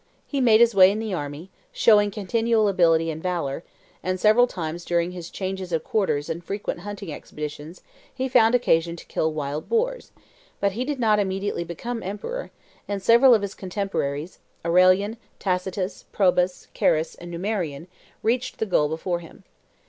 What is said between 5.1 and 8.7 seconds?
his changes of quarters and frequent hunting expeditions he found